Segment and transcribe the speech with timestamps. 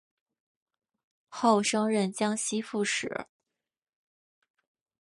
[1.29, 3.27] 后升任江西副使。